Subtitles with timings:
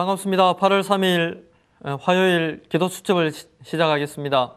[0.00, 0.54] 반갑습니다.
[0.54, 1.42] 8월 3일
[2.00, 4.54] 화요일 기도 수첩을 시작하겠습니다.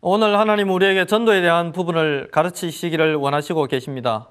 [0.00, 4.30] 오늘 하나님 우리에게 전도에 대한 부분을 가르치시기를 원하시고 계십니다.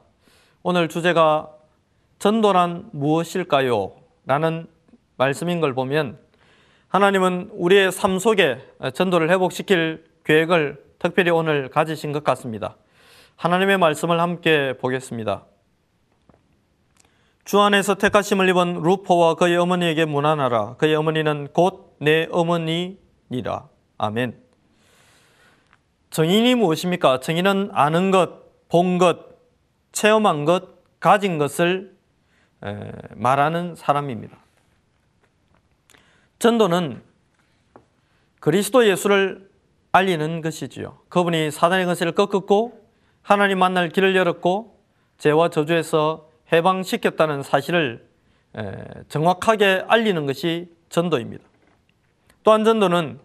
[0.64, 1.52] 오늘 주제가
[2.18, 3.92] 전도란 무엇일까요?
[4.26, 4.66] 라는
[5.18, 6.18] 말씀인 걸 보면
[6.88, 12.78] 하나님은 우리의 삶 속에 전도를 회복시킬 계획을 특별히 오늘 가지신 것 같습니다.
[13.36, 15.44] 하나님의 말씀을 함께 보겠습니다.
[17.46, 20.76] 주 안에서 택하심을 입은 루포와 그의 어머니에게 문안하라.
[20.76, 23.70] 그의 어머니는 곧 내 어머니니라.
[23.98, 24.38] 아멘.
[26.10, 27.22] 정인이 무엇입니까?
[27.22, 29.20] 정인은 아는 것, 본 것,
[29.94, 31.96] 체험한 것, 가진 것을
[33.16, 34.38] 말하는 사람입니다.
[36.40, 37.02] 전도는
[38.42, 39.50] 그리스도 예수를
[39.94, 41.00] 알리는 것이지요.
[41.08, 42.86] 그분이 사단의 것을 꺾었고
[43.22, 44.78] 하나님 만날 길을 열었고
[45.20, 48.08] 죄와 저주에서 해방시켰다는 사실을
[49.10, 51.44] 정확하게 알리는 것이 전도입니다.
[52.44, 53.20] 또한 전도는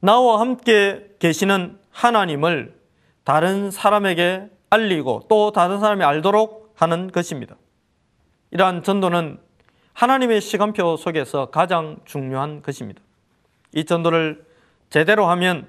[0.00, 2.78] 나와 함께 계시는 하나님을
[3.24, 7.56] 다른 사람에게 알리고 또 다른 사람이 알도록 하는 것입니다.
[8.50, 9.38] 이러한 전도는
[9.92, 13.02] 하나님의 시간표 속에서 가장 중요한 것입니다.
[13.74, 14.44] 이 전도를
[14.88, 15.68] 제대로 하면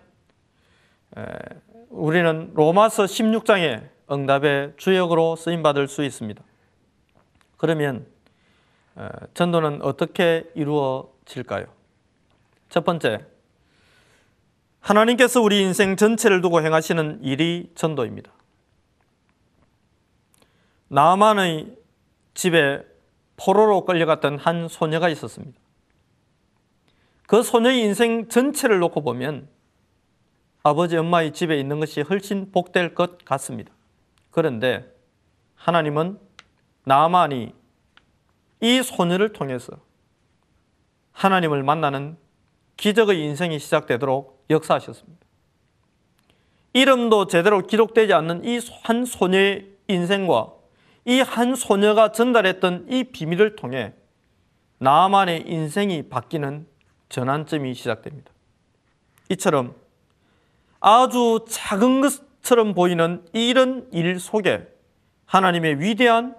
[1.89, 6.42] 우리는 로마서 16장의 응답의 주역으로 쓰임받을 수 있습니다.
[7.62, 8.08] 그러면
[8.95, 11.68] 어, 전도는 어떻게 이루어질까요?
[12.70, 13.23] 첫 번째,
[14.80, 18.31] 하나님께서 우리 인생 전체를 두고 행하시는 일이 전도입니다.
[20.88, 21.78] 나만의
[22.34, 22.84] 집에
[23.38, 25.56] 포로로 끌려갔던 한 소녀가 있었습니다.
[27.28, 29.48] 그 소녀의 인생 전체를 놓고 보면
[30.64, 33.72] 아버지 엄마의 집에 있는 것이 훨씬 복될 것 같습니다.
[34.31, 34.92] 그런데
[35.53, 36.31] 하나님은
[36.84, 37.53] 나만이
[38.62, 39.74] 이 소녀를 통해서
[41.14, 42.18] 하나님을 만나는
[42.78, 45.19] 기적의 인생이 시작되도록 역사하셨습니다.
[46.74, 50.53] 이름도 제대로 기록되지 않는 이 한 소녀의 인생과
[51.06, 53.94] 이 한 소녀가 전달했던 이 비밀을 통해
[54.78, 56.66] 나만의 인생이 바뀌는
[57.09, 58.31] 전환점이 시작됩니다.
[59.30, 59.75] 이처럼
[60.80, 64.68] 아주 작은 것처럼 보이는 이런 일 속에
[65.25, 66.36] 하나님의 위대한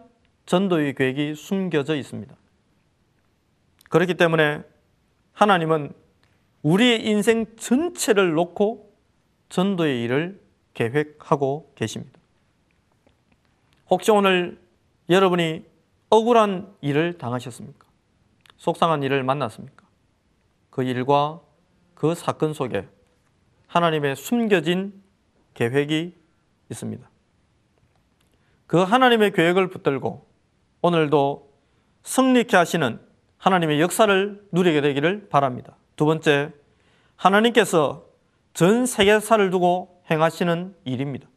[0.52, 2.36] 전도의 계획이 숨겨져 있습니다.
[3.88, 4.62] 그렇기 때문에
[5.32, 5.94] 하나님은
[6.60, 8.94] 우리의 인생 전체를 놓고
[9.48, 10.42] 전도의 일을
[10.74, 12.20] 계획하고 계십니다.
[13.88, 14.60] 혹시 오늘
[15.08, 15.64] 여러분이
[16.10, 17.86] 억울한 일을 당하셨습니까?
[18.58, 19.86] 속상한 일을 만났습니까?
[20.68, 21.40] 그 일과
[21.94, 22.86] 그 사건 속에
[23.68, 25.02] 하나님의 숨겨진
[25.54, 26.14] 계획이
[26.70, 27.08] 있습니다.
[28.66, 30.31] 그 하나님의 계획을 붙들고
[30.82, 31.50] 오늘도
[32.02, 33.00] 승리케 하시는
[33.38, 35.76] 하나님의 역사를 누리게 되기를 바랍니다.
[35.96, 36.52] 두 번째,
[37.16, 38.06] 하나님께서
[38.52, 41.28] 전 세계사를 두고 행하시는 일입니다.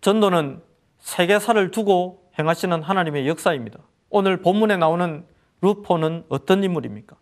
[0.00, 0.62] 전도는
[0.98, 3.78] 세계사를 두고 행하시는 하나님의 역사입니다.
[4.10, 5.24] 오늘 본문에 나오는
[5.60, 7.16] 루포는 어떤 인물입니까?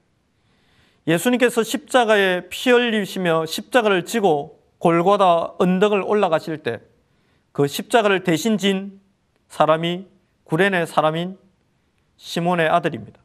[1.06, 6.80] 예수님께서 십자가에 피 흘리시며 십자가를 지고 골고다 언덕을 올라가실 때
[7.54, 9.00] 그 십자가를 대신 진
[9.54, 10.08] 사람이
[10.42, 11.38] 구레네 사람인
[12.16, 13.20] 시몬의 아들입니다.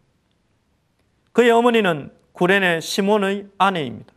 [1.31, 4.13] 그의 어머니는 구레네 시몬의 아내입니다.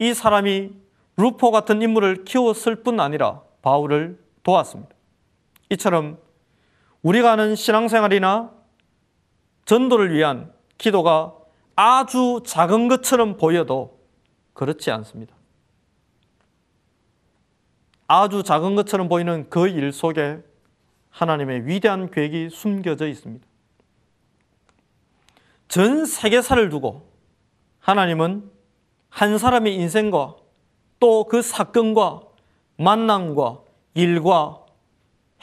[0.00, 0.72] 이 사람이
[1.16, 4.92] 루포 같은 인물을 키웠을 뿐 아니라 바울을 도왔습니다.
[5.70, 6.18] 이처럼
[7.02, 8.50] 우리가 하는 신앙생활이나
[9.66, 11.32] 전도를 위한 기도가
[11.76, 14.00] 아주 작은 것처럼 보여도
[14.52, 15.32] 그렇지 않습니다.
[18.08, 20.42] 아주 작은 것처럼 보이는 그 일 속에
[21.10, 23.46] 하나님의 위대한 계획이 숨겨져 있습니다.
[25.68, 27.08] 전 세계사를 두고
[27.80, 28.50] 하나님은
[29.10, 30.36] 한 사람의 인생과
[31.00, 32.22] 또 그 사건과
[32.76, 33.62] 만남과
[33.94, 34.64] 일과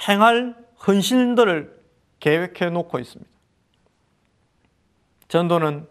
[0.07, 0.55] 행할
[0.85, 1.83] 헌신들을
[2.19, 3.31] 계획해 놓고 있습니다.
[5.27, 5.87] 전도는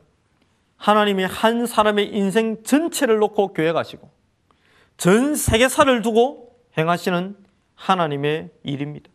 [0.76, 4.10] 하나님이 한 사람의 인생 전체를 놓고 계획하시고
[4.96, 7.36] 전 세계사를 두고 행하시는
[7.74, 9.10] 하나님의 일입니다.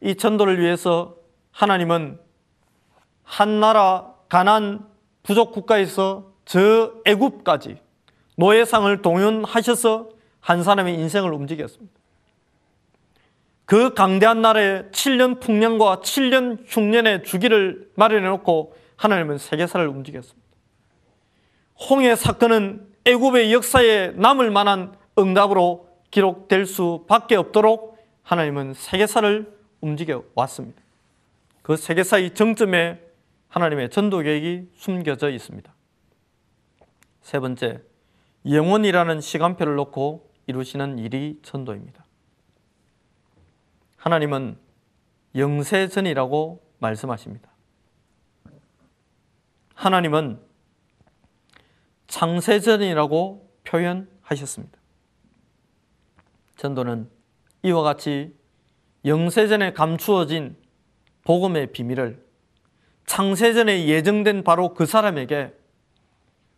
[0.00, 1.16] 이 전도를 위해서
[1.52, 2.18] 하나님은
[3.22, 4.86] 한 나라 가난
[5.22, 7.76] 부족 국가에서 저 애굽까지
[8.36, 10.08] 노예상을 동원하셔서
[10.40, 12.00] 한 사람의 인생을 움직였습니다.
[13.66, 20.48] 그 강대한 나라에 7년 풍년과 7년 흉년의 주기를 마련해 놓고 하나님은 세계사를 움직였습니다.
[21.88, 30.82] 홍해 사건은 애굽의 역사에 남을 만한 응답으로 기록될 수밖에 없도록 하나님은 세계사를 움직여 왔습니다.
[31.62, 33.00] 그 세계사의 정점에
[33.48, 35.72] 하나님의 전도 계획이 숨겨져 있습니다.
[37.20, 37.82] 세 번째,
[38.48, 42.04] 영원이라는 시간표를 놓고 이루시는 일이 전도입니다.
[43.96, 44.58] 하나님은
[45.34, 47.50] 영세전이라고 말씀하십니다.
[49.74, 50.40] 하나님은
[52.08, 54.78] 창세전이라고 표현하셨습니다.
[56.56, 57.08] 전도는
[57.62, 58.34] 이와 같이
[59.04, 60.56] 영세전에 감추어진
[61.24, 62.22] 복음의 비밀을
[63.06, 65.52] 창세전에 예정된 바로 그 사람에게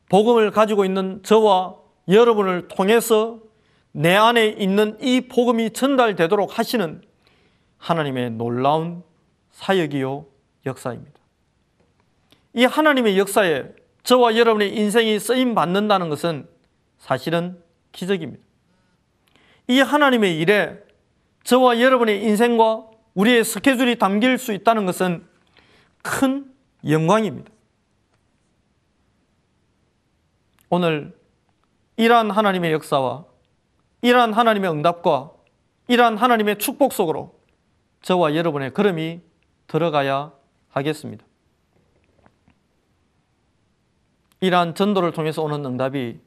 [0.09, 1.77] 복음을 가지고 있는 저와
[2.09, 3.41] 여러분을 통해서
[3.93, 7.03] 내 안에 있는 이 복음이 전달되도록 하시는
[7.79, 9.03] 하나님의 놀라운
[9.50, 10.27] 사역이요
[10.67, 11.12] 역사입니다.
[12.55, 13.65] 이 하나님의 역사에
[14.03, 16.49] 저와 여러분의 인생이 쓰임 받는다는 것은
[16.99, 17.62] 사실은
[17.93, 18.43] 기적입니다.
[19.69, 20.79] 이 하나님의 일에
[21.44, 25.27] 저와 여러분의 인생과 우리의 스케줄이 담길 수 있다는 것은
[26.03, 26.53] 큰
[26.89, 27.50] 영광입니다.
[30.71, 31.17] 오늘
[31.97, 33.27] 이러한 하나님의 역사와
[34.00, 35.33] 이러한 하나님의 응답과
[35.89, 37.39] 이러한 하나님의 축복 속으로
[38.00, 39.21] 저와 여러분의 걸음이
[39.67, 40.33] 들어가야
[40.71, 41.25] 하겠습니다.
[44.41, 46.19] 이러한 전도를 통해서 오는 응답이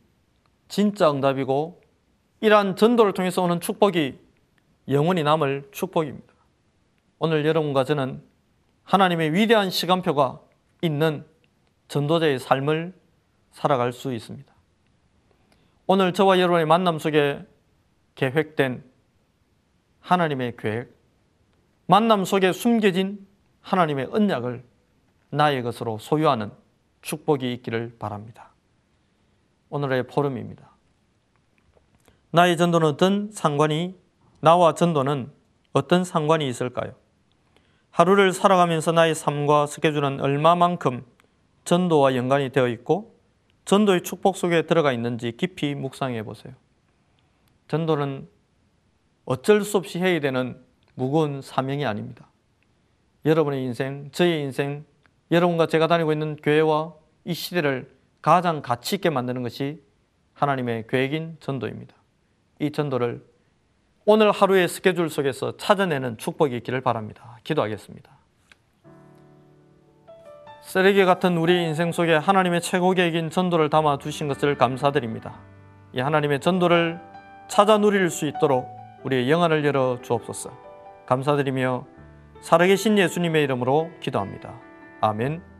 [0.67, 1.81] 진짜 응답이고
[2.41, 4.24] 이러한 전도를 통해서 오는 축복이
[4.87, 6.33] 영원히 남을 축복입니다.
[7.19, 8.21] 오늘 여러분과 저는
[8.83, 10.41] 하나님의 위대한 시간표가
[10.81, 11.25] 있는
[11.87, 12.93] 전도자의 삶을
[13.51, 14.53] 살아갈 수 있습니다.
[15.87, 17.45] 오늘 저와 여러분의 만남 속에
[18.15, 18.83] 계획된
[20.01, 20.95] 하나님의 계획,
[21.87, 23.25] 만남 속에 숨겨진
[23.61, 24.63] 하나님의 언약을
[25.29, 26.51] 나의 것으로 소유하는
[27.01, 28.51] 축복이 있기를 바랍니다.
[29.69, 30.71] 오늘의 포럼입니다.
[32.31, 33.95] 나의 전도는 어떤 상관이,
[34.45, 35.31] 나와 전도는
[35.73, 36.93] 어떤 상관이 있을까요?
[37.89, 41.03] 하루를 살아가면서 나의 삶과 스케줄은 얼마만큼
[41.63, 43.19] 전도와 연관이 되어 있고
[43.65, 46.53] 전도의 축복 속에 들어가 있는지 깊이 묵상해 보세요.
[47.69, 48.29] 전도는
[49.25, 50.63] 어쩔 수 없이 해야 되는
[50.93, 52.29] 무거운 사명이 아닙니다.
[53.25, 54.85] 여러분의 인생, 저의 인생,
[55.31, 56.93] 여러분과 제가 다니고 있는 교회와
[57.23, 59.81] 이 시대를 가장 가치 있게 만드는 것이
[60.33, 61.95] 하나님의 계획인 전도입니다.
[62.59, 63.25] 이 전도를
[64.07, 67.39] 오늘 하루의 스케줄 속에서 찾아내는 축복이 있기를 바랍니다.
[67.43, 68.11] 기도하겠습니다.
[70.61, 75.39] 쓰레기 같은 우리 인생 속에 하나님의 최고 계획인 전도를 담아 두신 것을 감사드립니다.
[75.93, 76.99] 이 하나님의 전도를
[77.47, 78.67] 찾아 누릴 수 있도록
[79.03, 80.51] 우리의 영안을 열어 주옵소서.
[81.07, 81.85] 감사드리며
[82.41, 84.53] 살아계신 예수님의 이름으로 기도합니다.
[85.01, 85.54] 아멘.